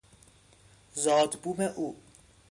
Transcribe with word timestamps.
زادبوم 0.93 1.73
او 1.75 1.95